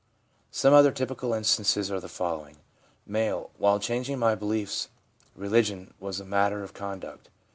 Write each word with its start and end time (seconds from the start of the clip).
Some 0.49 0.73
other 0.73 0.91
typical 0.91 1.31
instances 1.31 1.91
are 1.91 1.99
the 1.99 2.09
following: 2.09 2.57
M.' 3.07 3.45
While 3.59 3.79
changing 3.79 4.17
my 4.17 4.33
beliefs, 4.33 4.89
religion 5.35 5.93
was 5.99 6.17
more 6.17 6.25
a 6.27 6.31
matter 6.31 6.63
of 6.63 6.73
conduct. 6.73 7.29